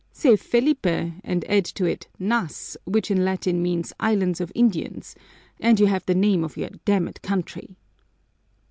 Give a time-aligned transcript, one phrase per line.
[0.11, 5.13] Say Felipe, and add to it nas, which in Latin means 'islands of Indians,'
[5.59, 7.75] and you have the name of your damned country!"